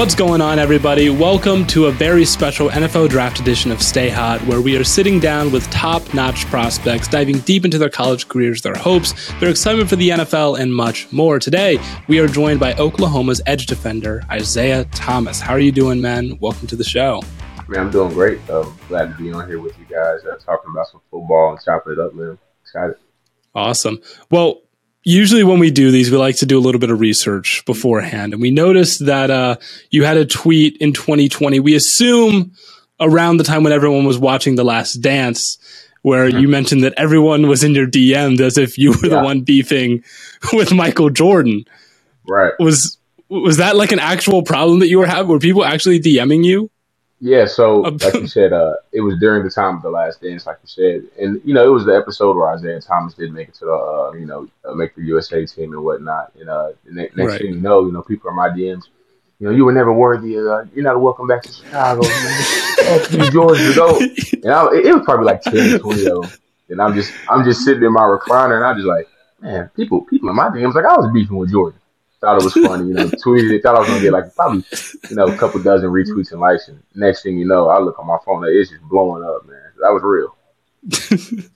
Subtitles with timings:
[0.00, 1.10] What's going on, everybody?
[1.10, 5.20] Welcome to a very special NFL Draft edition of Stay Hot, where we are sitting
[5.20, 9.90] down with top notch prospects, diving deep into their college careers, their hopes, their excitement
[9.90, 11.38] for the NFL, and much more.
[11.38, 11.78] Today,
[12.08, 15.38] we are joined by Oklahoma's edge defender, Isaiah Thomas.
[15.38, 16.38] How are you doing, man?
[16.40, 17.22] Welcome to the show.
[17.68, 18.40] Man, I'm doing great.
[18.48, 21.62] I'm glad to be on here with you guys, uh, talking about some football and
[21.62, 22.38] chopping it up, man.
[22.62, 22.96] Excited.
[23.54, 24.00] Awesome.
[24.30, 24.62] Well,
[25.02, 28.32] usually when we do these, we like to do a little bit of research beforehand.
[28.32, 29.56] And we noticed that uh,
[29.90, 31.60] you had a tweet in 2020.
[31.60, 32.52] We assume
[32.98, 35.58] around the time when everyone was watching The Last Dance,
[36.02, 36.50] where you mm-hmm.
[36.50, 39.16] mentioned that everyone was in your DMs as if you were yeah.
[39.16, 40.04] the one beefing
[40.52, 41.64] with Michael Jordan.
[42.28, 42.52] Right.
[42.58, 45.30] Was was that like an actual problem that you were having?
[45.30, 46.70] Were people actually DMing you?
[47.20, 50.46] Yeah, so like you said, uh, it was during the time of the last dance,
[50.46, 53.48] like you said, and you know, it was the episode where Isaiah Thomas did make
[53.48, 56.32] it to the, uh, you know, uh, make the USA team and whatnot.
[56.40, 57.40] And uh, the next right.
[57.40, 58.84] thing you know, you know, people are my DMs.
[59.38, 60.36] You know, you were never worthy.
[60.36, 62.02] Of, uh, you're not welcome back to Chicago.
[63.12, 63.98] New Georgia, go.
[63.98, 66.30] And I, it, it was probably like 10, 20 of them.
[66.70, 69.08] And I'm just, I'm just sitting in my recliner, and I'm just like,
[69.40, 71.80] man, people, people in my DMs like I was beefing with Jordan
[72.20, 74.64] thought it was funny, you know, tweeted it, thought I was gonna get like probably,
[75.08, 76.68] you know, a couple dozen retweets and likes.
[76.68, 79.46] And next thing you know, I look on my phone, and it's just blowing up,
[79.46, 79.60] man.
[79.80, 80.36] That was real.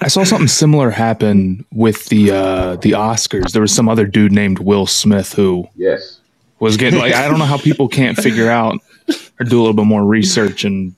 [0.00, 3.52] I saw something similar happen with the uh the Oscars.
[3.52, 6.20] There was some other dude named Will Smith who yes
[6.58, 8.78] was getting like I don't know how people can't figure out
[9.38, 10.94] or do a little bit more research and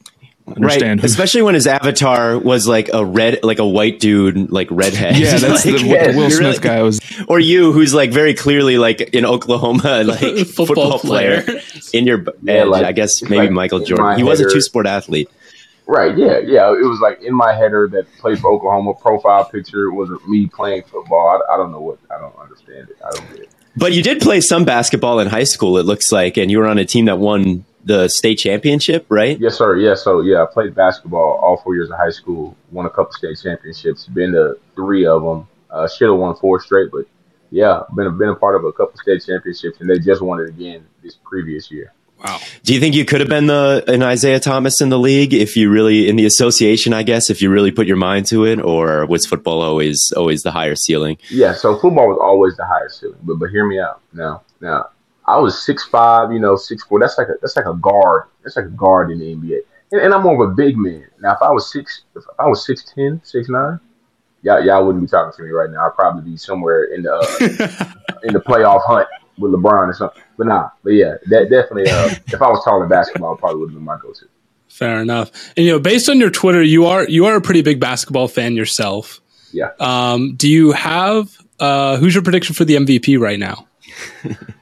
[0.57, 1.01] understand.
[1.01, 1.05] Right.
[1.05, 5.17] Especially when his avatar was like a red, like a white dude, like redhead.
[5.17, 7.01] Yeah, that's like, the, yeah, Will Smith really, guy was.
[7.29, 11.43] Or you, who's like very clearly like in Oklahoma, like football, football player.
[11.43, 11.61] player.
[11.93, 14.17] in your, yeah, like, I guess maybe like Michael Jordan.
[14.17, 15.29] He was a two sport athlete.
[15.87, 16.17] Right.
[16.17, 16.39] Yeah.
[16.39, 16.71] Yeah.
[16.71, 18.95] It was like in my header that played for Oklahoma.
[18.95, 21.43] Profile picture was me playing football.
[21.49, 21.99] I, I don't know what.
[22.11, 22.99] I don't understand it.
[23.05, 23.49] I don't get it.
[23.79, 26.67] But you did play some basketball in high school, it looks like, and you were
[26.67, 29.39] on a team that won the state championship, right?
[29.39, 29.77] Yes, sir.
[29.77, 29.95] Yeah.
[29.95, 32.57] So yeah, I played basketball all four years of high school.
[32.71, 34.07] Won a couple state championships.
[34.07, 35.49] Been to three of them.
[35.71, 37.07] Uh, Should have won four straight, but
[37.51, 40.41] yeah, been a, been a part of a couple state championships, and they just won
[40.41, 41.93] it again this previous year.
[42.25, 42.41] Wow.
[42.65, 45.57] Do you think you could have been the an Isaiah Thomas in the league if
[45.57, 48.61] you really in the association, I guess, if you really put your mind to it,
[48.61, 51.19] or was football always always the higher ceiling?
[51.31, 53.19] Yeah, so football was always the higher ceiling.
[53.23, 54.01] But but hear me out.
[54.13, 54.89] Now now
[55.29, 56.99] I was six five, you know, six four.
[56.99, 58.25] That's like a that's like a guard.
[58.43, 59.59] That's like a guard in the NBA.
[59.93, 61.07] And, and I'm more of a big man.
[61.21, 63.79] Now, if I was six, if I was six ten, six nine,
[64.43, 65.87] y'all y'all wouldn't be talking to me right now.
[65.87, 69.07] I'd probably be somewhere in the uh, in the playoff hunt
[69.39, 70.23] with LeBron or something.
[70.39, 71.91] But nah, but yeah, that definitely.
[71.91, 74.27] Uh, if I was taller in basketball, I probably would have been my go-to.
[74.69, 75.31] Fair enough.
[75.57, 78.29] And you know, based on your Twitter, you are you are a pretty big basketball
[78.29, 79.21] fan yourself.
[79.53, 79.71] Yeah.
[79.79, 83.67] Um, do you have uh, who's your prediction for the MVP right now?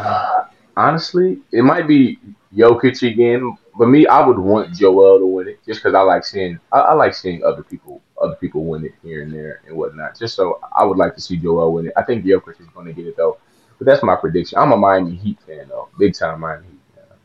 [0.00, 2.18] Uh, honestly, it might be
[2.54, 6.24] Jokic again, but me, I would want Joel to win it just because I like
[6.24, 9.76] seeing I, I, like seeing other people other people win it here and there and
[9.76, 10.18] whatnot.
[10.18, 11.92] Just so I would like to see Joel win it.
[11.96, 13.38] I think Jokic is going to get it though,
[13.78, 14.58] but that's my prediction.
[14.58, 17.18] I'm a Miami Heat fan though, big time Miami Heat fan.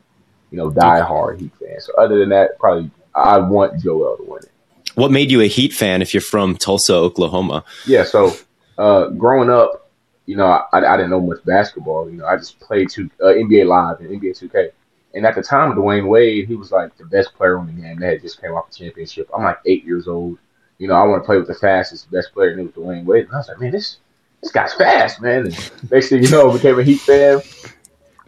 [0.50, 1.80] You know, die hard Heat fan.
[1.80, 4.52] So other than that, probably I want Joel to win it.
[4.94, 7.64] What made you a Heat fan if you're from Tulsa, Oklahoma?
[7.86, 8.34] Yeah, so
[8.78, 9.85] uh, growing up,
[10.26, 12.10] you know, I, I, didn't know much basketball.
[12.10, 14.70] You know, I just played two, uh, NBA Live and NBA 2K.
[15.14, 17.98] And at the time, Dwyane Wade, he was like the best player on the game.
[18.00, 19.30] That had just came off the championship.
[19.34, 20.38] I'm like eight years old.
[20.78, 23.04] You know, I want to play with the fastest, best player, and it was Dwyane
[23.04, 23.26] Wade.
[23.26, 23.98] And I was like, man, this
[24.42, 25.46] this guy's fast, man.
[25.46, 27.40] And next thing you know, I became a Heat fan.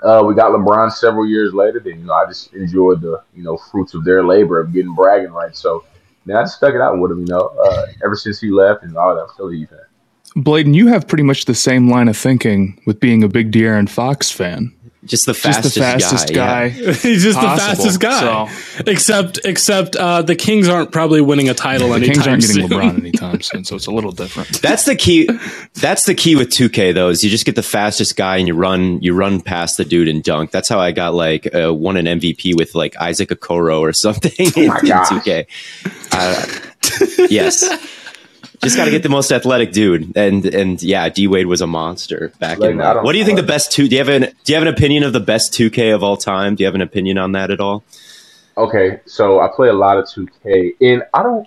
[0.02, 1.80] Uh, we got LeBron several years later.
[1.80, 4.94] Then you know, I just enjoyed the you know fruits of their labor of getting
[4.94, 5.58] bragging rights.
[5.58, 5.84] So
[6.24, 7.20] now I just stuck it out with him.
[7.20, 9.80] You know, uh, ever since he left and all that, I'm still a Heat fan.
[10.36, 13.88] Bladen, you have pretty much the same line of thinking with being a big De'Aaron
[13.88, 14.72] Fox fan.
[15.04, 16.68] Just the fastest, just the fastest guy.
[16.68, 16.92] guy yeah.
[16.92, 18.48] He's just possible, the fastest guy.
[18.48, 18.82] So.
[18.86, 21.88] Except, except uh, the Kings aren't probably winning a title.
[21.90, 22.78] The Kings aren't getting soon.
[22.78, 24.60] LeBron anytime soon, so it's a little different.
[24.60, 25.28] That's the key.
[25.74, 27.08] That's the key with 2K though.
[27.08, 30.08] Is you just get the fastest guy and you run, you run past the dude
[30.08, 30.50] and dunk.
[30.50, 34.32] That's how I got like uh, won an MVP with like Isaac Okoro or something
[34.38, 35.46] oh in, in 2K.
[36.12, 37.64] Uh, yes
[38.60, 41.66] just got to get the most athletic dude, and and yeah, D Wade was a
[41.66, 42.78] monster back like, in.
[42.78, 43.88] The, what do you think the best two?
[43.88, 46.02] Do you have an Do you have an opinion of the best two K of
[46.02, 46.54] all time?
[46.54, 47.84] Do you have an opinion on that at all?
[48.56, 51.46] Okay, so I play a lot of two K, and I don't.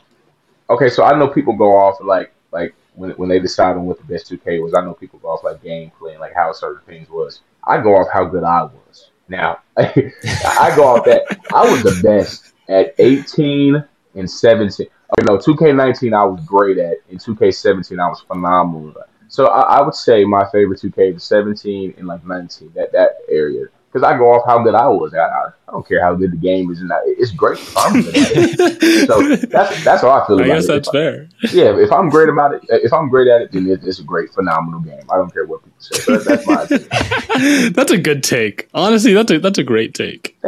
[0.70, 3.98] Okay, so I know people go off like like when when they decide on what
[3.98, 4.74] the best two K was.
[4.74, 7.42] I know people go off like gameplay and like how certain things was.
[7.66, 9.10] I go off how good I was.
[9.28, 11.24] Now I go off that
[11.54, 13.84] I was the best at eighteen
[14.16, 14.88] and seventeen.
[15.20, 18.96] You know, 2K19 I was great at, and 2K17 I was phenomenal.
[19.28, 23.20] So I, I would say my favorite 2K is 17 and like 19, that that
[23.30, 23.66] area.
[23.92, 25.14] Because I go off how good I was.
[25.14, 27.60] I, I, I, don't care how good the game is, and I, it's great.
[27.76, 29.08] I'm good at it.
[29.08, 30.38] so that's that's how I feel.
[30.40, 30.50] About.
[30.50, 30.68] I guess it.
[30.68, 31.28] that's if fair.
[31.52, 34.34] yeah, if I'm great about it, if I'm great at it, then it's a great,
[34.34, 35.04] phenomenal game.
[35.12, 36.00] I don't care what people say.
[36.00, 37.74] So that's my opinion.
[37.74, 38.70] that's a good take.
[38.74, 40.40] Honestly, that's a that's a great take.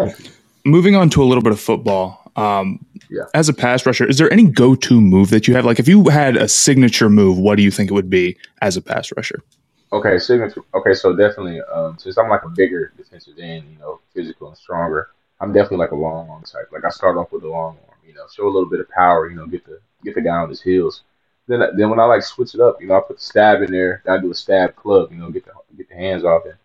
[0.64, 2.23] Moving on to a little bit of football.
[2.36, 3.24] Um, yeah.
[3.34, 5.66] As a pass rusher, is there any go-to move that you have?
[5.66, 8.76] Like, if you had a signature move, what do you think it would be as
[8.76, 9.40] a pass rusher?
[9.92, 10.64] Okay, signature.
[10.74, 14.58] Okay, so definitely, um, since I'm like a bigger defensive end, you know, physical and
[14.58, 15.10] stronger,
[15.40, 16.70] I'm definitely like a long arm type.
[16.72, 18.90] Like I start off with a long arm, you know, show a little bit of
[18.90, 21.04] power, you know, get the get the guy on his heels.
[21.48, 23.72] Then, then when I like switch it up, you know, I put the stab in
[23.72, 24.02] there.
[24.08, 26.56] I do a stab club, you know, get the get the hands off it.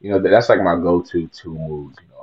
[0.00, 1.96] You know, that's like my go-to two moves.
[2.00, 2.15] You know,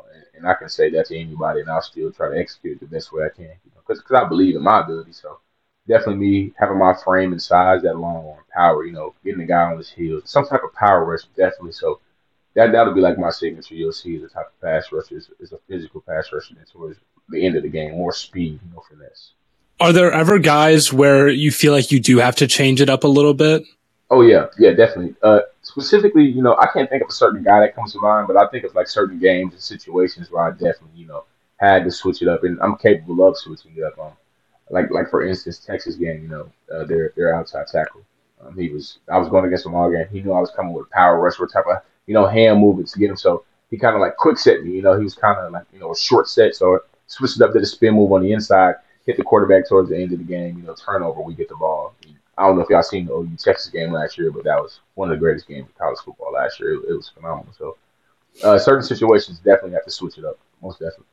[0.43, 3.11] and, I can say that to anybody, and I'll still try to execute the best
[3.11, 3.51] way I can
[3.87, 5.13] because I believe in my ability.
[5.13, 5.39] So
[5.87, 9.45] definitely me having my frame and size, that long arm power, you know, getting the
[9.45, 11.71] guy on his heels, some type of power rush, definitely.
[11.71, 11.99] So
[12.55, 13.75] that that'll be like my signature.
[13.75, 16.99] You'll see the type of pass rush is, is a physical pass rush and towards
[17.29, 19.31] the end of the game, more speed, you know, finesse.
[19.79, 23.03] Are there ever guys where you feel like you do have to change it up
[23.03, 23.63] a little bit?
[24.09, 25.15] Oh yeah, yeah, definitely.
[25.23, 25.39] Uh,
[25.73, 28.37] specifically, you know, I can't think of a certain guy that comes to mind, but
[28.37, 31.23] I think of like certain games and situations where I definitely, you know,
[31.57, 33.97] had to switch it up, and I'm capable of switching it up.
[33.97, 34.11] Um,
[34.69, 38.01] like like for instance, Texas game, you know, uh, their their outside tackle.
[38.45, 40.07] Um, he was I was going against him all game.
[40.11, 42.89] He knew I was coming with power rush, or type of you know hand movement
[42.89, 43.17] to get him.
[43.17, 44.73] So he kind of like quick set me.
[44.73, 46.55] You know, he was kind of like you know a short set.
[46.55, 48.75] So switched it up to the spin move on the inside,
[49.07, 50.57] hit the quarterback towards the end of the game.
[50.59, 51.95] You know, turnover, we get the ball.
[52.37, 54.79] I don't know if y'all seen the OU Texas game last year, but that was
[54.95, 56.73] one of the greatest games of college football last year.
[56.73, 57.53] It, it was phenomenal.
[57.57, 57.77] So
[58.43, 61.05] uh, certain situations definitely have to switch it up, most definitely.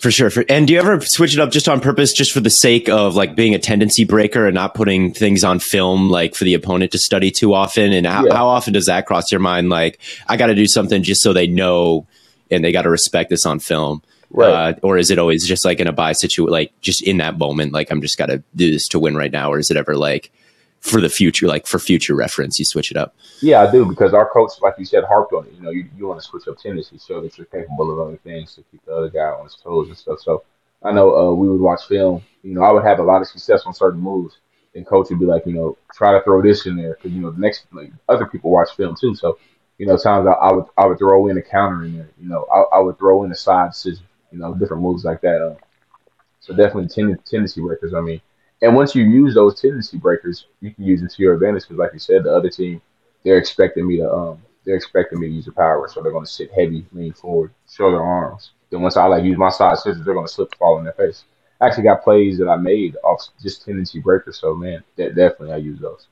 [0.00, 0.28] For sure.
[0.28, 2.88] For, and do you ever switch it up just on purpose, just for the sake
[2.88, 6.54] of like being a tendency breaker and not putting things on film, like for the
[6.54, 7.92] opponent to study too often?
[7.92, 8.34] And how, yeah.
[8.34, 9.70] how often does that cross your mind?
[9.70, 12.06] Like, I got to do something just so they know
[12.50, 14.02] and they got to respect this on film.
[14.30, 14.74] Right.
[14.74, 17.38] Uh, or is it always just like in a buy situation, like just in that
[17.38, 19.50] moment, like I'm just got to do this to win right now?
[19.52, 20.30] Or is it ever like,
[20.80, 23.14] for the future, like for future reference, you switch it up.
[23.40, 25.52] Yeah, I do because our coach, like you said, harped on it.
[25.54, 28.16] You know, you, you want to switch up tendencies, show that you're capable of other
[28.18, 30.20] things to keep the other guy on his toes and stuff.
[30.20, 30.42] So
[30.82, 32.22] I know uh, we would watch film.
[32.42, 34.38] You know, I would have a lot of success on certain moves,
[34.74, 37.20] and coach would be like, you know, try to throw this in there because you
[37.20, 39.14] know the next like other people watch film too.
[39.14, 39.38] So
[39.76, 42.10] you know, times I, I would I would throw in a counter in there.
[42.18, 44.02] You know, I, I would throw in a side scissors.
[44.32, 45.44] You know, different moves like that.
[45.44, 45.56] Um,
[46.38, 47.92] so definitely ten- tendency records.
[47.92, 48.22] I mean
[48.62, 51.78] and once you use those tendency breakers, you can use it to your advantage because,
[51.78, 52.82] like you said, the other team
[53.24, 56.24] they're expecting me to um they're expecting me to use the power, so they're going
[56.24, 58.50] to sit heavy, lean forward, show their arms.
[58.70, 60.92] Then once I like use my side scissors, they're going to slip, fall in their
[60.92, 61.24] face.
[61.60, 64.38] I actually got plays that I made off just tendency breakers.
[64.38, 66.06] So man, that definitely I use those.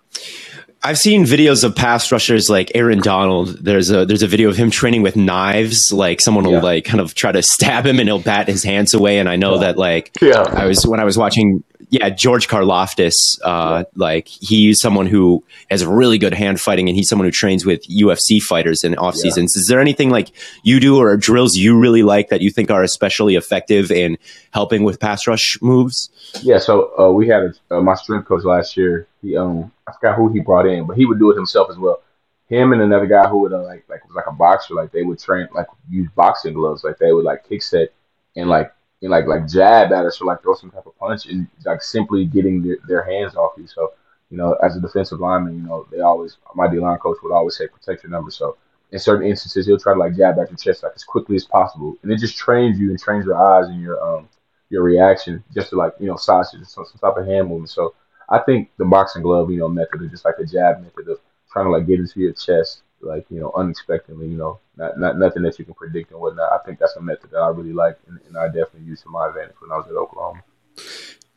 [0.82, 3.48] I've seen videos of pass rushers like Aaron Donald.
[3.62, 5.92] There's a there's a video of him training with knives.
[5.92, 6.60] Like someone will yeah.
[6.60, 9.18] like kind of try to stab him and he'll bat his hands away.
[9.18, 9.60] And I know yeah.
[9.60, 10.42] that like yeah.
[10.42, 15.84] I was when I was watching yeah, George Karlaftis, uh, like he's someone who has
[15.84, 19.54] really good hand fighting, and he's someone who trains with UFC fighters in off seasons.
[19.54, 19.60] Yeah.
[19.60, 20.30] Is there anything like
[20.62, 24.18] you do or drills you really like that you think are especially effective in
[24.50, 26.10] helping with pass rush moves?
[26.42, 29.06] Yeah, so uh, we had a, uh, my strength coach last year.
[29.22, 31.78] He um, I forgot who he brought in, but he would do it himself as
[31.78, 32.02] well.
[32.48, 35.02] Him and another guy who would uh, like like was like a boxer, like they
[35.02, 37.90] would train like use boxing gloves, like they would like kick set
[38.36, 41.26] and like and like like jab at us or like throw some type of punch
[41.26, 43.66] and like simply getting their, their hands off you.
[43.66, 43.92] So,
[44.30, 47.32] you know, as a defensive lineman, you know, they always my D line coach would
[47.32, 48.30] always say protect your number.
[48.30, 48.56] So
[48.92, 51.44] in certain instances he'll try to like jab at your chest like as quickly as
[51.44, 51.96] possible.
[52.02, 54.28] And it just trains you and trains your eyes and your um
[54.70, 57.70] your reaction just to like, you know, sausage some, some type of hand movement.
[57.70, 57.94] So
[58.28, 61.18] I think the boxing glove, you know, method is just like a jab method of
[61.50, 65.18] trying to like get into your chest like you know unexpectedly you know not, not
[65.18, 66.52] nothing that you can predict and whatnot.
[66.52, 69.08] I think that's a method that i really like and, and i definitely used to
[69.08, 70.42] my advantage when i was at oklahoma.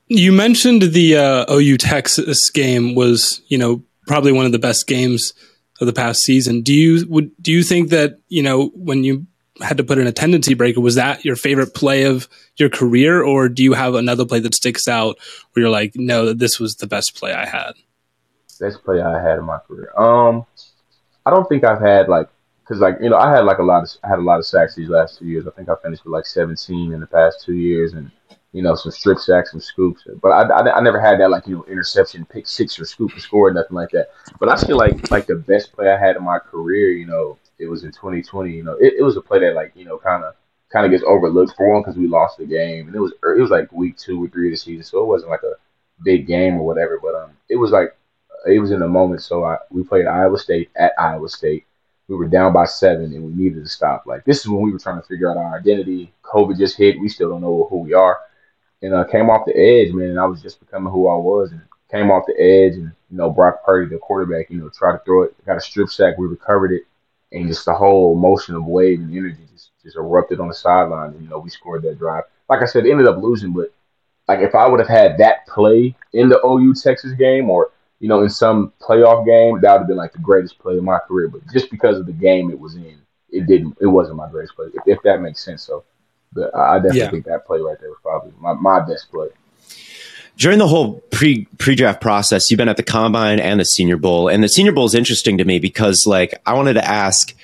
[0.08, 4.88] You mentioned the uh, ou texas game was you know probably one of the best
[4.88, 5.34] games
[5.82, 6.62] of the past season.
[6.62, 9.26] Do you would do you think that you know when you
[9.62, 12.28] had to put in a tendency breaker was that your favorite play of
[12.58, 13.22] your career?
[13.22, 15.18] Or do you have another play that sticks out
[15.52, 17.74] where you're like no this was the best play i had?
[18.60, 19.92] Best play i had in my career.
[19.98, 20.46] Um
[21.26, 22.30] I don't think I've had like
[22.64, 24.46] because like you know I had like a lot of I had a lot of
[24.46, 25.48] sacks these last two years.
[25.48, 28.10] I think I finished with like 17 in the past two years, and
[28.54, 30.04] you know some strip sacks, some scoops.
[30.22, 33.12] But I, I, I never had that like you know interception, pick six or scoop
[33.14, 34.10] and score, nothing like that.
[34.40, 37.38] But I feel like like the best play I had in my career, you know,
[37.60, 38.52] it was in 2020.
[38.52, 40.36] You know, it, it was a play that like you know kind of
[40.72, 43.42] kind of gets overlooked for one because we lost the game, and it was it
[43.42, 45.54] was like week two or three of the season, so it wasn't like a
[46.04, 47.00] big game or whatever.
[47.02, 47.96] But um, it was like
[48.46, 49.22] it was in the moment.
[49.22, 51.66] So I, we played Iowa State at Iowa State.
[52.08, 54.06] We were down by seven and we needed to stop.
[54.06, 56.12] Like this is when we were trying to figure out our identity.
[56.24, 57.00] COVID just hit.
[57.00, 58.20] We still don't know who we are.
[58.82, 60.10] And I uh, came off the edge, man.
[60.10, 62.74] And I was just becoming who I was, and came off the edge.
[62.74, 65.46] And you know, Brock Purdy, the quarterback, you know, tried to throw it.
[65.46, 66.18] Got a strip sack.
[66.18, 66.84] We recovered it,
[67.32, 71.12] and just the whole motion of wave and energy just just erupted on the sideline.
[71.12, 72.24] And you know, we scored that drive.
[72.50, 73.72] Like I said, ended up losing, but
[74.28, 78.08] like if I would have had that play in the OU Texas game or you
[78.08, 80.98] know, in some playoff game, that would have been like the greatest play of my
[81.08, 81.28] career.
[81.28, 82.98] But just because of the game it was in,
[83.30, 83.78] it didn't.
[83.80, 85.62] It wasn't my greatest play, if, if that makes sense.
[85.62, 85.84] So,
[86.34, 87.12] but I definitely yeah.
[87.12, 89.28] think that play right there was probably my, my best play.
[90.36, 93.98] During the whole pre pre draft process, you've been at the combine and the Senior
[93.98, 97.36] Bowl, and the Senior Bowl is interesting to me because, like, I wanted to ask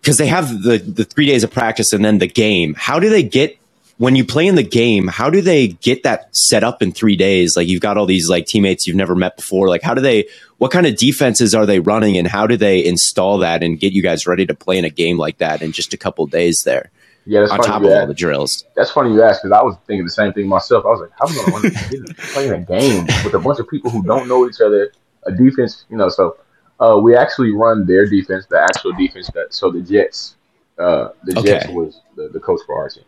[0.00, 2.74] because they have the the three days of practice and then the game.
[2.74, 3.56] How do they get
[3.98, 7.16] when you play in the game, how do they get that set up in three
[7.16, 7.56] days?
[7.56, 9.68] Like you've got all these like teammates you've never met before.
[9.68, 10.28] Like how do they?
[10.58, 13.92] What kind of defenses are they running, and how do they install that and get
[13.92, 16.62] you guys ready to play in a game like that in just a couple days
[16.64, 16.90] there?
[17.24, 18.64] Yeah, that's on top of all the drills.
[18.76, 20.84] That's funny you ask because I was thinking the same thing myself.
[20.84, 23.58] I was like, how am I going to play in a game with a bunch
[23.58, 24.92] of people who don't know each other?
[25.24, 26.08] A defense, you know.
[26.08, 26.36] So
[26.78, 29.52] uh, we actually run their defense, the actual defense that.
[29.52, 30.36] So the Jets,
[30.78, 31.48] uh, the okay.
[31.48, 33.04] Jets was the, the coach for our team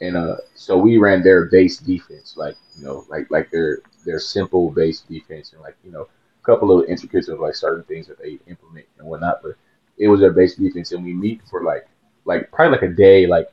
[0.00, 4.18] and uh, so we ran their base defense, like you know, like like their their
[4.18, 8.06] simple base defense, and like you know, a couple of intricacies of like certain things
[8.08, 9.40] that they implement and whatnot.
[9.42, 9.52] But
[9.98, 11.86] it was their base defense, and we meet for like
[12.24, 13.48] like probably like a day, like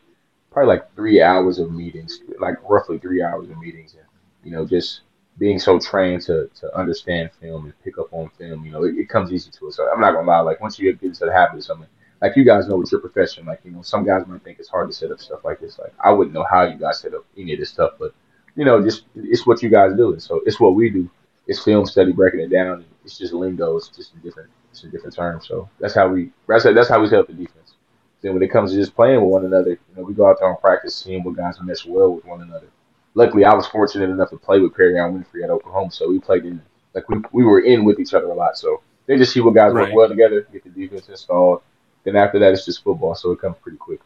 [0.51, 4.05] probably like three hours of meetings, like roughly three hours of meetings, and
[4.43, 5.01] you know, just
[5.37, 8.95] being so trained to to understand film and pick up on film, you know, it,
[8.97, 9.75] it comes easy to us.
[9.75, 11.87] So I'm not gonna lie, like once you get into the habit of something
[12.21, 14.69] like you guys know with your profession, like you know, some guys might think it's
[14.69, 15.79] hard to set up stuff like this.
[15.79, 18.13] Like I wouldn't know how you guys set up any of this stuff, but
[18.55, 21.09] you know, just it's what you guys do, and so it's what we do.
[21.47, 22.85] It's film study, breaking it down.
[23.05, 23.77] It's just lingo.
[23.77, 25.41] It's just a different, it's a different term.
[25.41, 27.73] So that's how we that's how, that's how we set up the defense.
[28.21, 30.37] Then when it comes to just playing with one another, you know, we go out
[30.39, 32.67] there and practice, seeing what guys mesh well with one another.
[33.15, 36.45] Luckily, I was fortunate enough to play with Perrion Winfrey at Oklahoma, so we played
[36.45, 36.61] in
[36.93, 38.57] like we, we were in with each other a lot.
[38.57, 39.87] So they just see what guys right.
[39.87, 41.61] work well together, get the defense installed,
[42.03, 43.99] then after that, it's just football, so it comes pretty quick.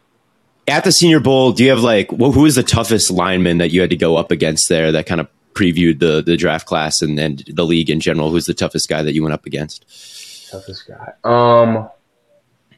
[0.67, 3.71] At the Senior Bowl, do you have like well, who is the toughest lineman that
[3.71, 4.91] you had to go up against there?
[4.91, 8.31] That kind of previewed the the draft class and then the league in general.
[8.31, 9.85] Who's the toughest guy that you went up against?
[10.49, 11.13] Toughest guy.
[11.23, 11.89] Um,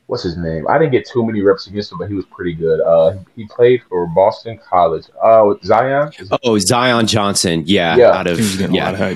[0.08, 0.68] what's his name?
[0.68, 2.82] I didn't get too many reps against him, but he was pretty good.
[2.82, 5.06] Uh, he played for Boston College.
[5.22, 6.12] Oh, uh, Zion.
[6.44, 7.64] Oh, Zion Johnson.
[7.66, 8.12] Yeah, yeah.
[8.12, 8.40] Out of
[8.72, 9.16] yeah.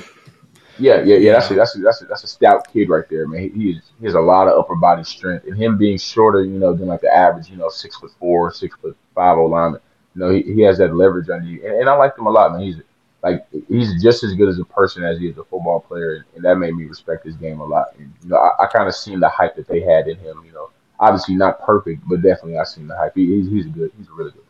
[0.80, 1.32] Yeah, yeah, yeah.
[1.32, 3.42] That's a, that's a, that's a, that's a stout kid right there, man.
[3.42, 6.58] He, he, he has a lot of upper body strength, and him being shorter, you
[6.58, 9.80] know, than like the average, you know, six foot four, six foot five O lineman.
[10.14, 12.30] you know, he, he has that leverage on you, and, and I like him a
[12.30, 12.62] lot, man.
[12.62, 12.76] He's
[13.22, 16.44] like he's just as good as a person as he is a football player, and
[16.44, 17.88] that made me respect his game a lot.
[17.98, 20.42] And you know, I, I kind of seen the hype that they had in him.
[20.46, 23.14] You know, obviously not perfect, but definitely I seen the hype.
[23.14, 24.49] He, he's, he's a good, he's a really good player.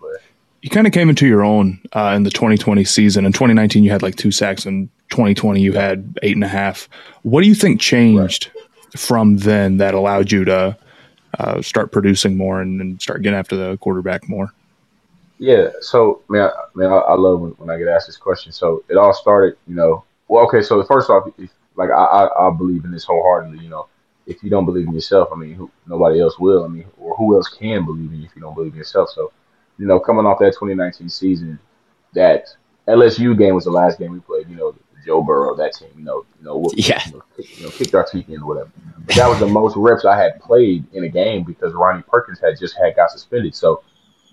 [0.62, 3.24] You kind of came into your own uh, in the 2020 season.
[3.24, 4.66] In 2019, you had like two sacks.
[4.66, 6.88] In 2020, you had eight and a half.
[7.22, 8.98] What do you think changed right.
[8.98, 10.76] from then that allowed you to
[11.38, 14.52] uh, start producing more and, and start getting after the quarterback more?
[15.38, 18.52] Yeah, so man, man, I, I love when, when, I get asked this question.
[18.52, 20.04] So it all started, you know.
[20.28, 23.64] Well, okay, so first off, if, like I, I, I, believe in this wholeheartedly.
[23.64, 23.88] You know,
[24.26, 26.64] if you don't believe in yourself, I mean, who, nobody else will.
[26.64, 29.08] I mean, or who else can believe in you if you don't believe in yourself?
[29.08, 29.32] So,
[29.80, 31.58] you know, coming off that 2019 season,
[32.14, 32.46] that
[32.86, 34.48] LSU game was the last game we played.
[34.48, 34.74] You know,
[35.06, 35.88] Joe Burrow, that team.
[35.96, 38.46] You know, you know, yeah, you know, kick, you know, kicked our teeth in or
[38.46, 38.70] whatever.
[39.06, 42.40] But that was the most reps I had played in a game because Ronnie Perkins
[42.40, 43.54] had just had got suspended.
[43.54, 43.82] So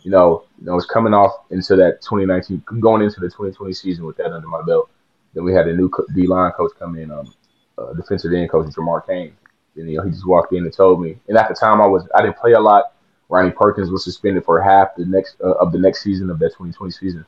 [0.04, 3.74] you know, you know, I was coming off into that 2019, going into the 2020
[3.74, 4.90] season with that under my belt.
[5.34, 7.34] Then we had a new D line coach come in, um,
[7.78, 9.36] uh, defensive end coach Jamar Cain.
[9.76, 11.18] And you know, he just walked in and told me.
[11.28, 12.94] And at the time, I was I didn't play a lot.
[13.30, 16.50] Ronnie Perkins was suspended for half the next uh, of the next season of that
[16.50, 17.26] 2020 season.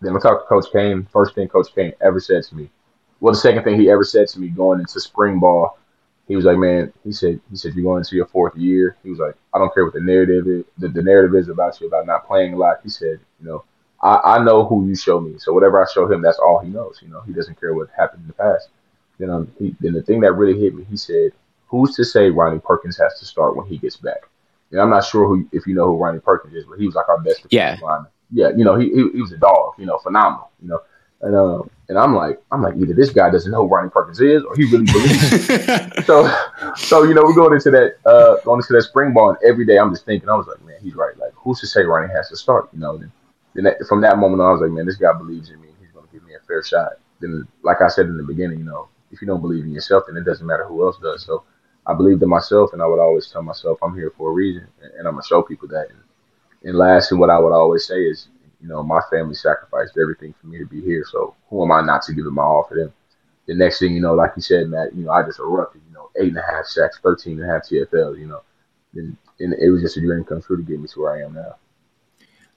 [0.00, 1.06] Then I talked to Coach Payne.
[1.12, 2.70] First thing Coach Payne ever said to me,
[3.20, 5.78] well, the second thing he ever said to me going into spring ball
[6.30, 8.96] he was like, man, he said, he said, you're going into your fourth year.
[9.02, 11.80] He was like, I don't care what the narrative is, the, the narrative is about
[11.80, 12.76] you about not playing a lot.
[12.84, 13.64] He said, you know,
[14.00, 15.40] I, I know who you show me.
[15.40, 17.00] So whatever I show him, that's all he knows.
[17.02, 18.68] You know, he doesn't care what happened in the past.
[19.18, 21.32] Then, um, he, then the thing that really hit me, he said,
[21.66, 24.28] who's to say Ronnie Perkins has to start when he gets back?
[24.70, 26.94] And I'm not sure who, if you know who Ronnie Perkins is, but he was
[26.94, 27.76] like our best yeah.
[27.82, 28.10] lineman.
[28.32, 30.80] Yeah, you know, he, he, he was a dog, you know, phenomenal, you know.
[31.22, 34.20] And um, and I'm like, I'm like, either this guy doesn't know who Ronnie Perkins
[34.20, 36.06] is, or he really believes.
[36.06, 36.32] so,
[36.76, 39.66] so you know, we're going into that, uh, going into that spring ball, and every
[39.66, 41.16] day I'm just thinking, I was like, man, he's right.
[41.18, 42.70] Like, who's to say Ronnie has to start?
[42.72, 42.96] You know.
[42.96, 43.12] Then,
[43.54, 45.68] then that, from that moment on, I was like, man, this guy believes in me.
[45.68, 46.92] and He's going to give me a fair shot.
[47.20, 50.04] Then, like I said in the beginning, you know, if you don't believe in yourself,
[50.06, 51.24] then it doesn't matter who else does.
[51.24, 51.42] So,
[51.86, 54.66] I believed in myself, and I would always tell myself, I'm here for a reason,
[54.82, 55.88] and, I'm gonna show people that.
[55.90, 55.98] And,
[56.62, 58.28] and last, and what I would always say is,
[58.60, 61.04] you know, my family sacrificed everything for me to be here.
[61.10, 62.92] So who am I not to give it my all for them?
[63.46, 65.94] The next thing you know, like you said, Matt, you know, I just erupted, you
[65.94, 68.42] know, eight and a half sacks, 13 and a half TFLs, you know,
[68.94, 71.22] and, and it was just a dream come true to get me to where I
[71.22, 71.56] am now.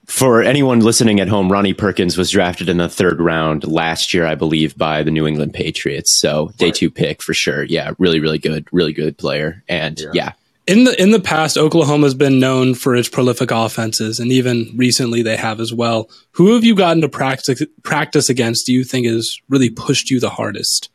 [0.05, 4.25] For anyone listening at home, Ronnie Perkins was drafted in the third round last year,
[4.25, 6.19] I believe, by the New England Patriots.
[6.19, 7.63] So day two pick for sure.
[7.63, 9.63] Yeah, really, really good, really good player.
[9.69, 10.31] And yeah, yeah
[10.65, 14.71] in the in the past, Oklahoma has been known for its prolific offenses, and even
[14.75, 16.09] recently they have as well.
[16.31, 18.65] Who have you gotten to practice practice against?
[18.65, 20.89] Do you think has really pushed you the hardest?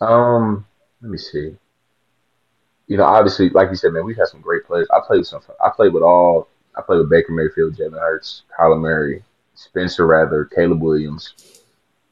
[0.00, 0.66] Um,
[1.02, 1.56] let me see.
[2.86, 4.86] You know, obviously, like you said, man, we've had some great players.
[4.92, 5.42] I played with some.
[5.64, 6.48] I played with all.
[6.80, 9.22] I played with Baker Mayfield, Jalen Hurts, Kyler Murray,
[9.54, 11.34] Spencer Rattler, Caleb Williams.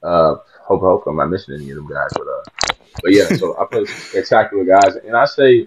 [0.03, 3.29] Uh, hope hope I'm not missing any of them guys, but uh, but yeah.
[3.29, 5.67] So I played with spectacular guys, and I say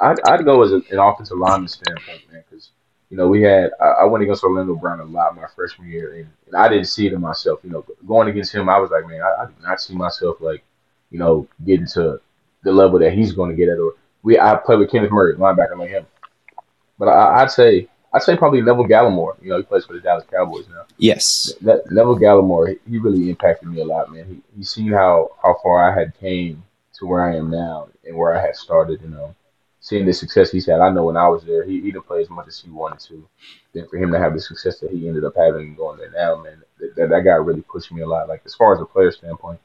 [0.00, 2.70] I'd, I'd go as a, an offensive lineman standpoint, man, because
[3.10, 6.14] you know we had I, I, went against Orlando Brown a lot my freshman year,
[6.14, 7.58] and, and, I didn't see it in myself.
[7.64, 10.36] You know, going against him, I was like, man, I, I did not see myself
[10.40, 10.62] like,
[11.10, 12.20] you know, getting to
[12.62, 13.78] the level that he's going to get at.
[13.78, 16.06] Or we I played with Kenneth Murray, linebacker like him,
[16.98, 19.36] but I, would say I'd say probably Neville Gallimore.
[19.40, 20.84] You know, he plays for the Dallas Cowboys now.
[20.98, 24.26] Yes, that, Neville Gallimore, he really impacted me a lot, man.
[24.26, 28.16] He he seen how how far I had came to where I am now and
[28.16, 29.00] where I had started.
[29.02, 29.34] You know
[29.80, 32.20] seeing the success he's had, I know when I was there, he, he didn't play
[32.20, 33.26] as much as he wanted to.
[33.72, 36.36] Then for him to have the success that he ended up having going there now,
[36.42, 36.62] man,
[36.96, 38.28] that, that guy really pushed me a lot.
[38.28, 39.58] Like as far as a player standpoint,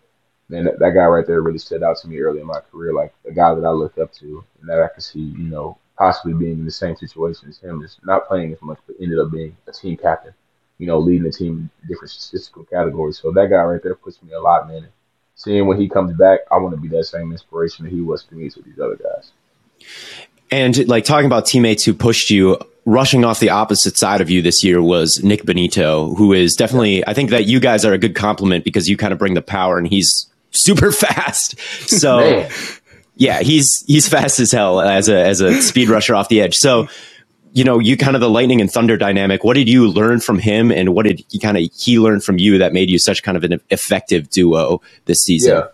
[0.48, 2.94] man, that, that guy right there really stood out to me early in my career.
[2.94, 5.78] Like a guy that I looked up to and that I could see, you know,
[5.98, 9.20] possibly being in the same situation as him, just not playing as much, but ended
[9.20, 10.34] up being a team captain.
[10.78, 13.18] You know, leading the team in different statistical categories.
[13.18, 14.88] So that guy right there puts me a lot, man.
[15.36, 18.26] seeing when he comes back, I want to be that same inspiration that he was
[18.26, 19.32] to me to these other guys.
[20.52, 24.42] And like talking about teammates who pushed you, rushing off the opposite side of you
[24.42, 27.98] this year was Nik Bonitto, who is definitely, I think that you guys are a
[27.98, 31.60] good compliment because you kind of bring the power and he's super fast.
[31.90, 32.48] So
[33.16, 36.56] yeah, he's, he's fast as hell as a, as a speed rusher off the edge.
[36.56, 36.88] So,
[37.54, 39.44] you know, you kind of the lightning and thunder dynamic.
[39.44, 42.38] What did you learn from him and what did he kind of, he learn from
[42.38, 45.54] you that made you such kind of an effective duo this season?
[45.54, 45.68] Yeah.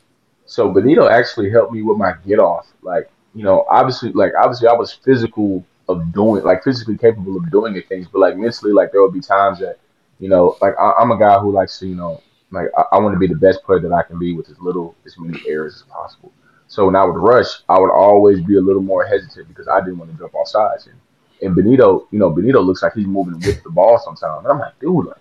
[0.46, 2.68] So Bonitto actually helped me with my get off.
[2.82, 7.50] Like, you know, obviously, like obviously, I was physical of doing, like physically capable of
[7.50, 9.78] doing the things, but like mentally, like there would be times that,
[10.20, 13.00] you know, like I, am a guy who likes to, you know, like I, I
[13.00, 15.42] want to be the best player that I can be with as little, as many
[15.48, 16.32] errors as possible.
[16.72, 19.82] So when I would rush, I would always be a little more hesitant because I
[19.82, 20.88] didn't want to jump off sides.
[20.88, 20.96] And,
[21.42, 24.46] And Bonitto, you know, Bonitto looks like he's moving with the ball sometimes.
[24.46, 25.18] And I'm like, dude, like,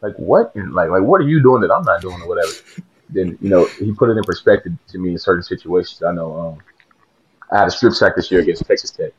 [0.00, 0.54] like what?
[0.54, 2.52] And like, like what are you doing that I'm not doing or whatever?
[3.10, 6.02] Then you know, he put it in perspective to me in certain situations.
[6.02, 6.58] I know um,
[7.52, 9.12] I had a strip sack this year against Texas Tech.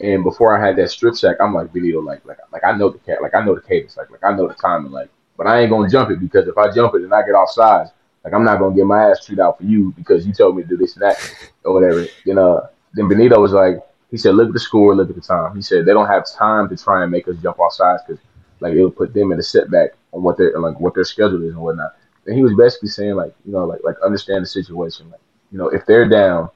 [0.00, 2.88] And before I had that strip sack, I'm like Bonitto, like like like I know
[2.88, 5.46] the cat, like I know the cadence, like like I know the timing, like, but
[5.46, 7.90] I ain't gonna jump it because if I jump it and I get off sides,
[8.28, 10.62] like I'm not gonna get my ass chewed out for you because you told me
[10.62, 11.16] to do this and that
[11.64, 12.06] or whatever.
[12.24, 12.68] You uh, know.
[12.92, 13.76] then Bonitto was like,
[14.10, 15.56] he said, look at the score, look at the time.
[15.56, 18.22] He said they don't have time to try and make us jump off sides because
[18.60, 21.52] like it'll put them in a setback on what their like what their schedule is
[21.54, 21.96] and whatnot.
[22.26, 25.10] And he was basically saying like you know like like understand the situation.
[25.10, 26.50] Like you know if they're down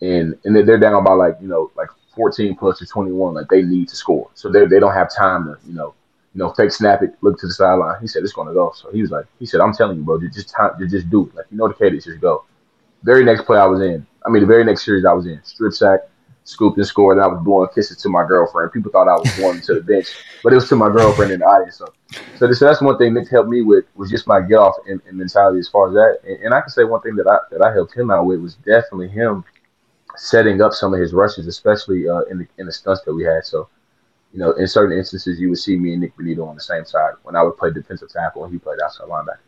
[0.00, 3.62] and and they're down by like you know like 14 plus or 21, like they
[3.62, 4.30] need to score.
[4.34, 5.94] So they they don't have time to you know
[6.34, 8.00] you know fake snap it, look to the sideline.
[8.00, 8.72] He said it's going to go.
[8.74, 11.08] So he was like he said I'm telling you, bro, you just time, you just
[11.10, 11.34] do it.
[11.34, 12.44] Like you know the cadence, just go.
[13.02, 15.40] Very next play I was in, I mean the very next series I was in,
[15.44, 16.00] strip sack,
[16.44, 18.72] scooped and scored, and I was blowing kisses to my girlfriend.
[18.72, 20.06] People thought I was going to the bench,
[20.42, 21.76] but it was to my girlfriend in the audience.
[21.76, 21.86] So,
[22.36, 24.76] so, this, so that's one thing Nick helped me with was just my get off
[24.86, 26.28] and, and mentality as far as that.
[26.28, 28.40] And, and I can say one thing that I that I helped him out with
[28.40, 29.44] was definitely him
[30.16, 33.24] setting up some of his rushes, especially uh, in the in the stunts that we
[33.24, 33.44] had.
[33.44, 33.68] So,
[34.34, 36.84] you know, in certain instances, you would see me and Nik Bonitto on the same
[36.84, 39.38] side when I would play defensive tackle and he played outside linebacker.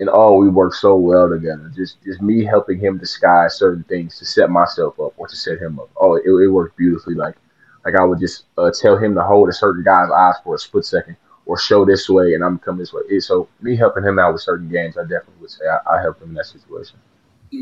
[0.00, 1.70] And oh, we worked so well together.
[1.76, 5.62] Just just me helping him disguise certain things to set myself up or to set
[5.62, 5.90] him up.
[5.96, 7.14] Oh, it, it worked beautifully.
[7.14, 7.36] Like
[7.84, 10.58] like I would just uh, tell him to hold a certain guy's eyes for a
[10.58, 13.20] split second or show this way and I'm coming this way.
[13.20, 16.20] So me helping him out with certain games, I definitely would say I, I helped
[16.20, 16.98] him in that situation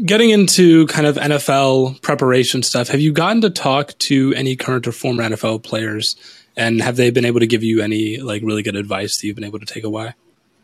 [0.05, 4.87] getting into kind of NFL preparation stuff, have you gotten to talk to any current
[4.87, 6.17] or former NFL players,
[6.57, 9.37] and have they been able to give you any like really good advice that you've
[9.37, 10.15] been able to take away?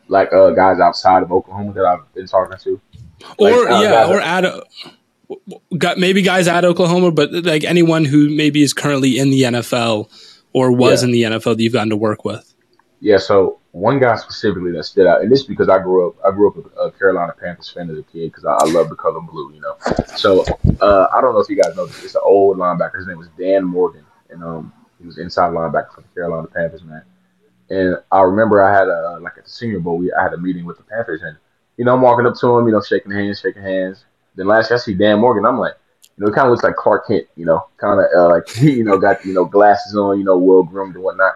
[0.09, 2.81] Like uh, guys outside of Oklahoma that I've been talking to,
[3.39, 4.45] or like, uh, yeah, or at
[5.77, 10.09] got maybe guys at Oklahoma, but like anyone who maybe is currently in the NFL
[10.53, 11.07] or was yeah.
[11.07, 12.55] in the NFL that you've gotten to work with.
[13.01, 16.31] Yeah, so one guy specifically that stood out, and this because I grew up, I
[16.31, 19.21] grew up a, Carolina Panthers fan as a kid because I, I love the color
[19.21, 19.77] blue, you know.
[20.17, 20.45] So
[20.81, 22.03] uh, I don't know if you guys know this.
[22.03, 22.97] It's an old linebacker.
[22.97, 26.85] His name was Dan Morgan, and um, he was inside linebacker for the Carolina Panthers,
[26.85, 27.03] man.
[27.69, 30.39] And I remember I had a like at the Senior Bowl, we I had a
[30.39, 31.37] meeting with the Panthers, and
[31.77, 34.05] you know I'm walking up to him, you know, shaking hands, shaking hands.
[34.37, 35.75] Then last year I see Dan Morgan, I'm like,
[36.17, 38.57] you know, it kind of looks like Clark Kent, you know, kind of uh, like
[38.63, 41.35] you know got you know glasses on, you know, well groomed and whatnot.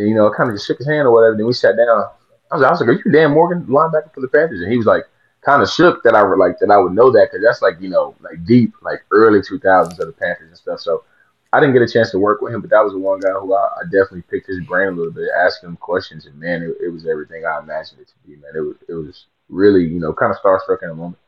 [0.00, 1.36] You know, kind of just shook his hand or whatever.
[1.36, 1.88] Then we sat down.
[2.50, 4.76] I was, I was like, "Are you Dan Morgan, linebacker for the Panthers?" And he
[4.76, 5.04] was like,
[5.46, 7.80] kind of shook that I would like that I would know that because that's like
[7.80, 10.80] you know like deep like early 2000s of the Panthers and stuff.
[10.80, 11.04] So
[11.52, 13.30] I didn't get a chance to work with him, but that was the one guy
[13.30, 16.62] who I, I definitely picked his brain a little bit, asking him questions, and man,
[16.62, 18.36] it, it, was everything I imagined it to be.
[18.36, 21.18] Man, it was it was really you know kind of starstruck in a moment,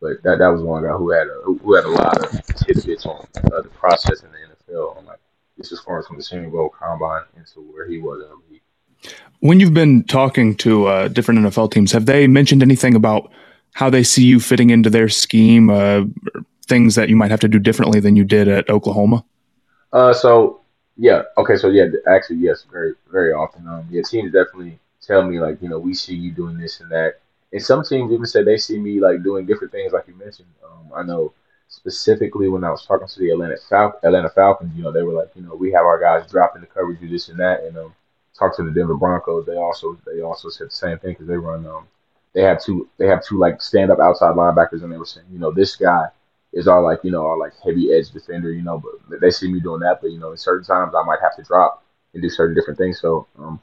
[0.00, 3.04] but that that was one guy who had a who had a lot of tidbits
[3.04, 4.98] on uh, the process in the NFL.
[4.98, 5.20] I'm like
[5.56, 8.52] just as far as from the Senior Bowl combine into where he was in the
[8.52, 8.62] league.
[9.40, 13.30] When you've been talking to uh, different NFL teams, have they mentioned anything about
[13.72, 16.04] how they see you fitting into their scheme, uh,
[16.66, 19.24] things that you might have to do differently than you did at Oklahoma?
[19.92, 20.60] Uh, so
[20.96, 23.68] yeah, okay, so yeah, actually yes, very very often.
[23.68, 26.90] Um, yeah, teams definitely tell me like you know we see you doing this and
[26.90, 27.20] that,
[27.52, 30.48] and some teams even said they see me like doing different things, like you mentioned.
[30.64, 31.32] Um, I know
[31.76, 35.12] specifically when I was talking to the Atlanta Fal- Atlanta Falcons, you know, they were
[35.12, 37.76] like, you know, we have our guys dropping the coverage, do this and that, and
[37.76, 37.94] um,
[38.36, 39.44] talk to the Denver Broncos.
[39.46, 41.86] They also they also said the same thing because they run um,
[42.34, 45.26] they have two they have two like stand up outside linebackers, and they were saying,
[45.30, 46.06] you know, this guy
[46.52, 49.52] is our like you know our like heavy edge defender, you know, but they see
[49.52, 51.84] me doing that, but you know, in certain times I might have to drop
[52.14, 53.00] and do certain different things.
[53.00, 53.60] So um,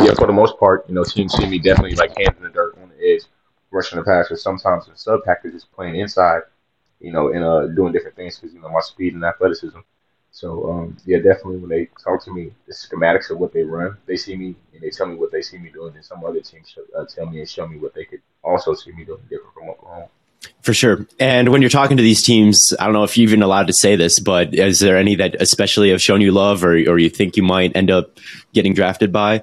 [0.00, 2.50] yeah, for the most part, you know, teams see me definitely like hands in the
[2.50, 3.22] dirt on the edge,
[3.70, 4.36] rushing the passer.
[4.36, 6.40] Sometimes the sub packages playing inside
[7.00, 9.78] you know, and uh, doing different things because you know my speed and athleticism.
[10.30, 13.96] So um, yeah, definitely when they talk to me, the schematics of what they run,
[14.06, 16.40] they see me and they tell me what they see me doing, and some other
[16.40, 19.54] teams uh, tell me and show me what they could also see me doing different
[19.54, 20.08] from Oklahoma.
[20.62, 21.06] For sure.
[21.18, 23.72] And when you're talking to these teams, I don't know if you're even allowed to
[23.72, 27.08] say this, but is there any that especially have shown you love or, or you
[27.08, 28.18] think you might end up
[28.52, 29.42] getting drafted by?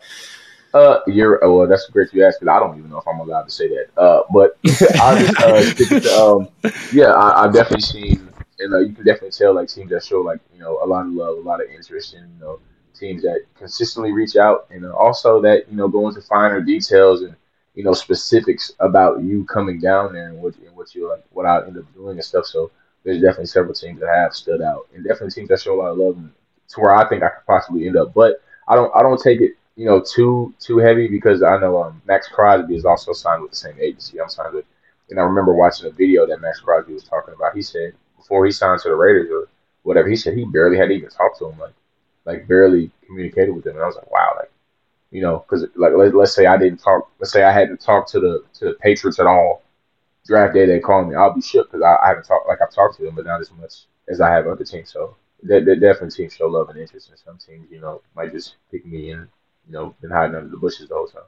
[0.73, 1.67] Uh, you're oh, well.
[1.67, 3.89] That's great you asked, because I don't even know if I'm allowed to say that.
[3.95, 4.57] Uh, but
[4.99, 6.49] I just uh, stick to, um,
[6.91, 10.21] yeah, I, have definitely seen, and uh, you can definitely tell like teams that show
[10.21, 12.59] like you know a lot of love, a lot of interest, and you know
[12.95, 17.21] teams that consistently reach out, and uh, also that you know go into finer details
[17.21, 17.35] and
[17.75, 21.45] you know specifics about you coming down there and what and what you like, what
[21.45, 22.47] I end up doing and stuff.
[22.47, 22.71] So
[23.03, 25.91] there's definitely several teams that have stood out, and definitely teams that show a lot
[25.91, 26.31] of love, and
[26.69, 28.15] to where I think I could possibly end up.
[28.15, 31.83] But I don't I don't take it you know, too too heavy because I know
[31.83, 34.65] um, Maxx Crosby is also signed with the same agency I'm signed with.
[35.09, 37.55] And I remember watching a video that Maxx Crosby was talking about.
[37.55, 39.47] He said before he signed to the Raiders or
[39.83, 41.59] whatever, he said he barely had even talked to him.
[41.59, 41.73] Like
[42.25, 44.51] like barely communicated with them, and I was like, wow, like
[45.11, 48.09] you know, because like let, us say I didn't talk, let's say I hadn't talked
[48.11, 49.61] to the to the Patriots at all.
[50.25, 51.15] Draft day, they call me.
[51.15, 53.41] I'll be shook because I, I, haven't talked like I've talked to them, but not
[53.41, 54.89] as much as I have other teams.
[54.89, 58.31] So that, that definitely teams show love and interest, and some teams, you know, might
[58.31, 59.27] just pick me and
[59.67, 61.23] you know been hiding under the bushes the whole time.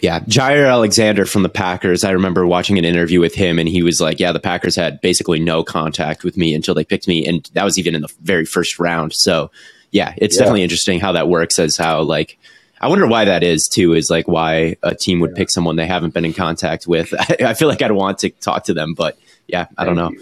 [0.00, 2.04] Yeah, Jaire Alexander from the Packers.
[2.04, 5.00] I remember watching an interview with him, and he was like, "Yeah, the Packers had
[5.00, 8.12] basically no contact with me until they picked me, and that was even in the
[8.22, 9.50] very first round." So,
[9.90, 10.40] yeah, it's yeah.
[10.40, 11.58] definitely interesting how that works.
[11.58, 12.38] As how like,
[12.80, 13.92] I wonder why that is too.
[13.92, 15.36] Is like why a team would yeah.
[15.36, 17.12] pick someone they haven't been in contact with.
[17.18, 20.12] I, I, feel like I'd want to talk to them, but yeah, I don't know.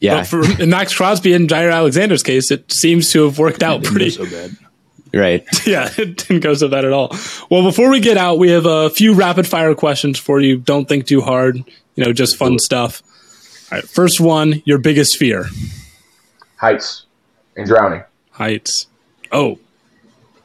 [0.00, 3.62] Yeah, but for in Maxx Crosby and Jaire Alexander's case, it seems to have worked
[3.62, 4.56] out pretty so bad.
[5.14, 5.46] Right.
[5.66, 7.16] Yeah, it didn't go so bad at all.
[7.48, 10.58] Well, before we get out, we have a few rapid fire questions for you.
[10.58, 11.56] Don't think too hard.
[11.94, 13.02] You know, just fun stuff.
[13.72, 13.88] All right.
[13.88, 15.46] First one, your biggest fear.
[16.56, 17.06] Heights
[17.56, 18.02] and drowning.
[18.32, 18.88] Heights.
[19.32, 19.58] Oh.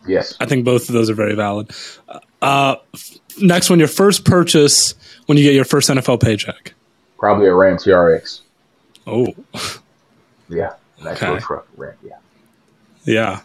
[0.07, 0.37] Yes.
[0.39, 1.71] I think both of those are very valid.
[2.41, 2.77] Uh,
[3.41, 6.73] next one, your first purchase when you get your first NFL paycheck.
[7.17, 8.41] Probably a Ram TRX.
[9.05, 9.35] Oh.
[10.47, 10.73] Yeah.
[11.03, 11.39] Nice okay.
[11.39, 11.67] truck.
[11.75, 12.17] Ram, yeah.
[13.03, 13.41] Yeah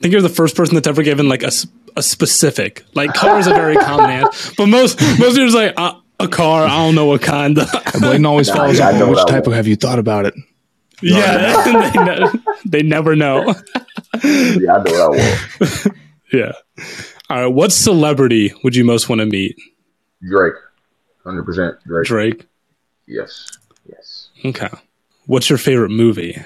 [0.00, 1.50] think you're the first person that's ever given like a,
[1.96, 2.84] a specific.
[2.94, 6.64] Like car is a very common answer, but most most people like uh, a car.
[6.64, 7.58] I don't know what kind.
[8.00, 9.08] Bladen always nah, follows up.
[9.08, 10.34] Which type of have you thought about it?
[11.02, 12.32] Yeah, they, ne-
[12.64, 13.54] they, never know.
[14.22, 15.96] yeah, I know what I want.
[16.32, 16.52] yeah.
[17.28, 17.46] All right.
[17.46, 19.56] What celebrity would you most want to meet?
[20.22, 20.54] Drake.
[21.24, 22.06] Hundred percent Drake.
[22.06, 22.46] Drake.
[23.06, 23.48] Yes.
[23.86, 24.28] Yes.
[24.44, 24.68] Okay.
[25.26, 26.36] What's your favorite movie?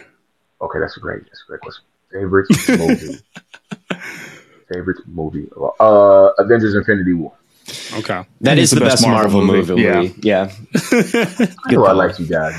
[0.60, 1.24] Okay, that's a great.
[1.24, 1.84] That's a great question.
[2.12, 3.18] Favorite movie.
[4.72, 5.48] Favorite movie.
[5.80, 7.32] Uh, Avengers: Infinity War.
[7.94, 9.84] Okay, that is the, the best, best, Marvel, Marvel movie.
[9.84, 10.14] movie.
[10.22, 10.52] Yeah, yeah.
[11.66, 12.54] I, I like you guys.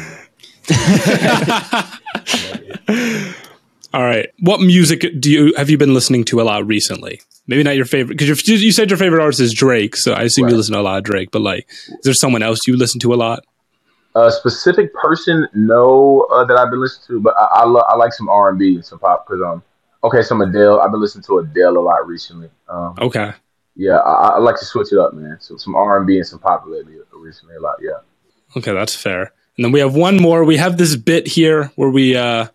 [3.91, 4.29] All right.
[4.39, 7.21] What music do you have you been listening to a lot recently?
[7.47, 10.45] Maybe not your favorite because you said your favorite artist is Drake, so I assume
[10.45, 10.51] right.
[10.51, 11.31] you listen to a lot of Drake.
[11.31, 13.43] But like, is there someone else you listen to a lot?
[14.25, 17.95] A specific person, no, uh, that I've been listening to, but I I, lo- I
[17.95, 19.63] like some R and B and some pop because um,
[20.03, 20.81] okay, some Adele.
[20.81, 22.49] I've been listening to Adele a lot recently.
[22.67, 23.33] Um, okay.
[23.75, 25.37] Yeah, I, I like to switch it up, man.
[25.39, 27.77] So some R and B and some pop lately recently a lot.
[27.81, 27.99] Yeah.
[28.57, 29.31] Okay, that's fair.
[29.57, 30.43] And then we have one more.
[30.43, 32.47] We have this bit here where we uh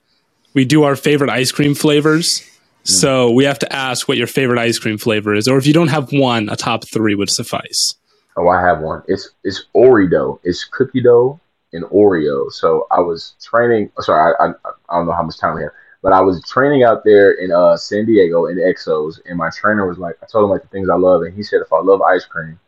[0.55, 2.41] we do our favorite ice cream flavors.
[2.41, 2.89] Mm.
[2.89, 5.73] So we have to ask what your favorite ice cream flavor is, or if you
[5.73, 7.95] don't have one, a top three would suffice.
[8.37, 9.03] Oh, I have one.
[9.07, 10.41] It's it's Oreo.
[10.43, 11.41] It's cookie dough
[11.75, 12.51] and Oreo.
[12.51, 13.91] So I was training.
[14.01, 14.53] Sorry, I, I,
[14.89, 17.53] I don't know how much time we have, but I was training out there in
[17.53, 20.69] uh, San Diego in Exos, and my trainer was like, I told him like the
[20.69, 22.59] things I love, and he said if I love ice cream,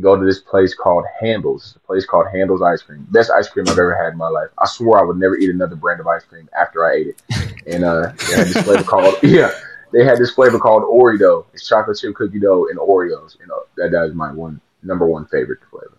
[0.00, 1.66] go to this place called Handel's.
[1.66, 3.06] It's a place called Handel's Ice Cream.
[3.10, 4.48] Best ice cream I've ever had in my life.
[4.58, 7.22] I swore I would never eat another brand of ice cream after I ate it.
[7.66, 9.50] And uh, they had this flavor called yeah,
[9.92, 11.46] they had this flavor called Oreo.
[11.52, 13.38] It's chocolate chip cookie dough and Oreos.
[13.38, 15.98] You know that that is my one number one favorite flavor.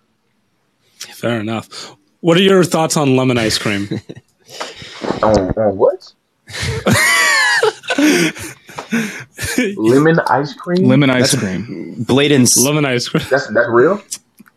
[0.97, 1.95] Fair enough.
[2.21, 3.87] What are your thoughts on lemon ice cream?
[5.23, 6.13] on, on what?
[9.77, 10.85] lemon ice cream.
[10.85, 11.95] Lemon ice that's cream.
[12.03, 13.25] Bladen's lemon ice cream.
[13.29, 14.01] That's that's real.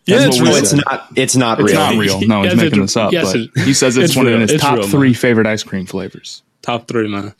[0.07, 0.57] Yeah, it's, real.
[0.57, 1.09] it's not.
[1.14, 1.81] It's not it's real.
[1.81, 2.20] not real.
[2.27, 3.12] No, he's yes, making this up.
[3.12, 4.35] Yes, but he says it's, it's one real.
[4.35, 5.14] of his it's top real, three man.
[5.14, 6.42] favorite ice cream flavors.
[6.62, 7.33] Top three, man.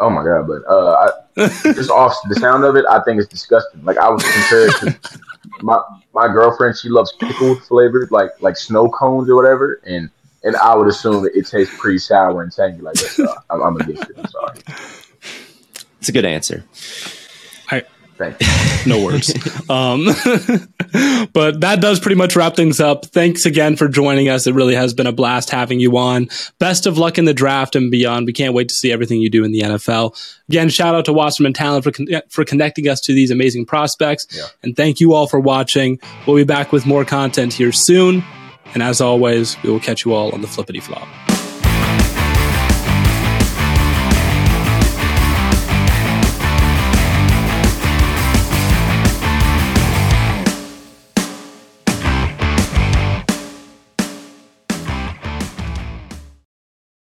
[0.00, 0.46] Oh my god!
[0.46, 3.84] But uh, I, just off the sound of it, I think it's disgusting.
[3.84, 4.98] Like I was compared to
[5.62, 5.80] my
[6.14, 6.76] my girlfriend.
[6.76, 10.10] She loves pickle flavored, like like snow cones or whatever, and
[10.44, 13.10] and I would assume it, tastes pretty sour and tangy like that.
[13.10, 13.98] So I'm, I'm it.
[14.16, 14.58] I'm sorry.
[15.98, 16.64] It's a good answer.
[18.20, 19.30] I no words.
[19.68, 20.04] um,
[21.32, 23.06] but that does pretty much wrap things up.
[23.06, 24.46] Thanks again for joining us.
[24.46, 26.28] It really has been a blast having you on.
[26.58, 28.26] Best of luck in the draft and beyond.
[28.26, 30.16] We can't wait to see everything you do in the NFL.
[30.48, 34.26] Again, shout out to Wasserman Talent for, con- for connecting us to these amazing prospects.
[34.30, 34.44] Yeah.
[34.62, 35.98] And thank you all for watching.
[36.26, 38.24] We'll be back with more content here soon.
[38.74, 41.08] And as always, we will catch you all on the flippity flop.